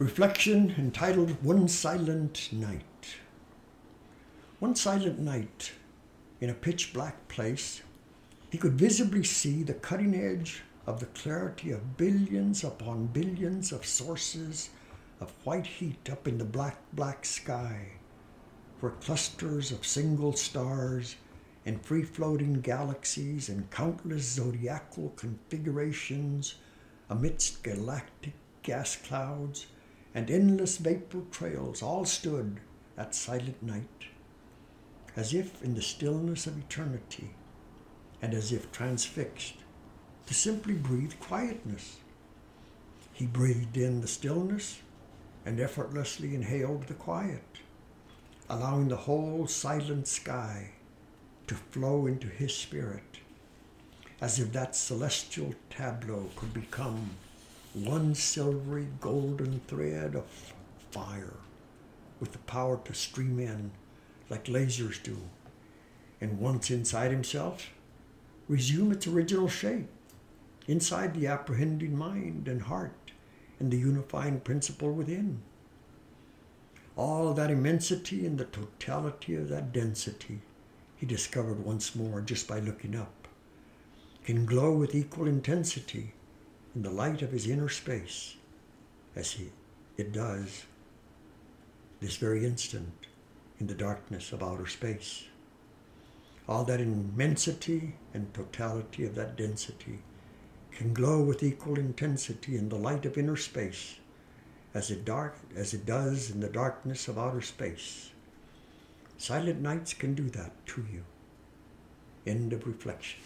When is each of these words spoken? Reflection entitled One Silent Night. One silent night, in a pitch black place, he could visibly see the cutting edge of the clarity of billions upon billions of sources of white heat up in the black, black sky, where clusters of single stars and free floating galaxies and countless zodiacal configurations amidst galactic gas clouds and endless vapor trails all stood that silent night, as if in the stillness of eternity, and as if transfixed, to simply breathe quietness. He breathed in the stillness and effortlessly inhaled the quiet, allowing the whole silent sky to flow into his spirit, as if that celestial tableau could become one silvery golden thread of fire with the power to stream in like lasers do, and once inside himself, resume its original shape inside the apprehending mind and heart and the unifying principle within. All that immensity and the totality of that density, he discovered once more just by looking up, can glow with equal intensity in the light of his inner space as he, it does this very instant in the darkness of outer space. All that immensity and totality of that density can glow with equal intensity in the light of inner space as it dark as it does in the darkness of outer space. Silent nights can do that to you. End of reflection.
Reflection 0.00 0.74
entitled 0.76 1.40
One 1.44 1.68
Silent 1.68 2.52
Night. 2.52 3.14
One 4.58 4.74
silent 4.74 5.20
night, 5.20 5.70
in 6.40 6.50
a 6.50 6.54
pitch 6.54 6.92
black 6.92 7.28
place, 7.28 7.80
he 8.50 8.58
could 8.58 8.72
visibly 8.72 9.22
see 9.22 9.62
the 9.62 9.74
cutting 9.74 10.16
edge 10.16 10.64
of 10.84 10.98
the 10.98 11.06
clarity 11.06 11.70
of 11.70 11.96
billions 11.96 12.64
upon 12.64 13.06
billions 13.06 13.70
of 13.70 13.86
sources 13.86 14.70
of 15.20 15.30
white 15.44 15.68
heat 15.68 16.10
up 16.10 16.26
in 16.26 16.38
the 16.38 16.44
black, 16.44 16.78
black 16.92 17.24
sky, 17.24 17.86
where 18.80 18.90
clusters 18.90 19.70
of 19.70 19.86
single 19.86 20.32
stars 20.32 21.14
and 21.64 21.86
free 21.86 22.02
floating 22.02 22.60
galaxies 22.60 23.48
and 23.48 23.70
countless 23.70 24.24
zodiacal 24.24 25.10
configurations 25.10 26.56
amidst 27.08 27.62
galactic 27.62 28.34
gas 28.64 28.96
clouds 28.96 29.66
and 30.14 30.30
endless 30.30 30.76
vapor 30.76 31.22
trails 31.32 31.82
all 31.82 32.04
stood 32.04 32.60
that 32.94 33.14
silent 33.14 33.60
night, 33.62 34.04
as 35.16 35.34
if 35.34 35.62
in 35.62 35.74
the 35.74 35.82
stillness 35.82 36.46
of 36.46 36.56
eternity, 36.56 37.34
and 38.22 38.32
as 38.32 38.52
if 38.52 38.70
transfixed, 38.70 39.56
to 40.26 40.32
simply 40.32 40.74
breathe 40.74 41.14
quietness. 41.20 41.96
He 43.12 43.26
breathed 43.26 43.76
in 43.76 44.00
the 44.00 44.08
stillness 44.08 44.80
and 45.44 45.60
effortlessly 45.60 46.34
inhaled 46.34 46.84
the 46.84 46.94
quiet, 46.94 47.58
allowing 48.48 48.88
the 48.88 48.96
whole 48.96 49.46
silent 49.46 50.06
sky 50.06 50.70
to 51.46 51.54
flow 51.54 52.06
into 52.06 52.28
his 52.28 52.54
spirit, 52.54 53.18
as 54.20 54.38
if 54.38 54.52
that 54.52 54.76
celestial 54.76 55.54
tableau 55.68 56.30
could 56.36 56.54
become 56.54 57.10
one 57.74 58.14
silvery 58.14 58.86
golden 59.00 59.60
thread 59.66 60.14
of 60.14 60.24
fire 60.92 61.34
with 62.20 62.30
the 62.30 62.38
power 62.38 62.80
to 62.84 62.94
stream 62.94 63.40
in 63.40 63.72
like 64.30 64.44
lasers 64.44 65.02
do, 65.02 65.18
and 66.20 66.38
once 66.38 66.70
inside 66.70 67.10
himself, 67.10 67.70
resume 68.48 68.92
its 68.92 69.08
original 69.08 69.48
shape 69.48 69.88
inside 70.68 71.14
the 71.14 71.26
apprehending 71.26 71.98
mind 71.98 72.46
and 72.46 72.62
heart 72.62 73.10
and 73.58 73.72
the 73.72 73.76
unifying 73.76 74.38
principle 74.38 74.92
within. 74.92 75.42
All 76.96 77.34
that 77.34 77.50
immensity 77.50 78.24
and 78.24 78.38
the 78.38 78.44
totality 78.44 79.34
of 79.34 79.48
that 79.48 79.72
density, 79.72 80.40
he 80.96 81.06
discovered 81.06 81.64
once 81.64 81.96
more 81.96 82.20
just 82.20 82.46
by 82.46 82.60
looking 82.60 82.94
up, 82.94 83.26
can 84.24 84.46
glow 84.46 84.72
with 84.72 84.94
equal 84.94 85.26
intensity 85.26 86.12
in 86.74 86.82
the 86.82 86.90
light 86.90 87.22
of 87.22 87.32
his 87.32 87.46
inner 87.46 87.68
space 87.68 88.36
as 89.14 89.32
he, 89.32 89.50
it 89.96 90.12
does 90.12 90.64
this 92.00 92.16
very 92.16 92.44
instant 92.44 93.06
in 93.60 93.66
the 93.66 93.74
darkness 93.74 94.32
of 94.32 94.42
outer 94.42 94.66
space. 94.66 95.24
All 96.48 96.64
that 96.64 96.80
immensity 96.80 97.94
and 98.12 98.32
totality 98.34 99.04
of 99.06 99.14
that 99.14 99.36
density 99.36 100.00
can 100.72 100.92
glow 100.92 101.22
with 101.22 101.42
equal 101.42 101.78
intensity 101.78 102.56
in 102.56 102.68
the 102.68 102.76
light 102.76 103.06
of 103.06 103.16
inner 103.16 103.36
space 103.36 103.96
as 104.74 104.90
it 104.90 105.04
dark 105.04 105.36
as 105.54 105.72
it 105.72 105.86
does 105.86 106.30
in 106.30 106.40
the 106.40 106.48
darkness 106.48 107.06
of 107.06 107.18
outer 107.18 107.40
space. 107.40 108.10
Silent 109.16 109.60
nights 109.60 109.94
can 109.94 110.14
do 110.14 110.28
that 110.30 110.52
to 110.66 110.84
you. 110.92 111.04
End 112.26 112.52
of 112.52 112.66
reflection. 112.66 113.20